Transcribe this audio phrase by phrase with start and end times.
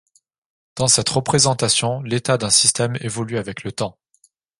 [0.77, 3.99] Dans cette représentation, l'état d'un système évolue avec le temps.